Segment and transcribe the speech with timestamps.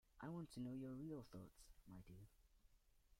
[0.19, 2.27] I want to know your real thoughts, my dear.